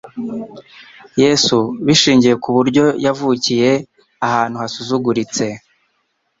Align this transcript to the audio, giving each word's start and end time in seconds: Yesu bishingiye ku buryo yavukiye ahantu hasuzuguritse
Yesu 1.21 1.57
bishingiye 1.85 2.35
ku 2.43 2.49
buryo 2.55 2.85
yavukiye 3.05 3.69
ahantu 4.27 4.55
hasuzuguritse 4.61 5.45